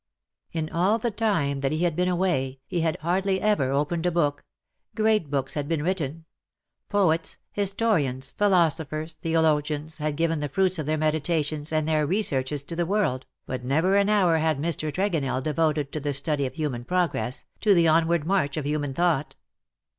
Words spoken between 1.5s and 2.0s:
that he had